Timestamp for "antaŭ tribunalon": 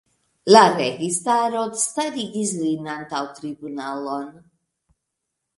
2.97-4.29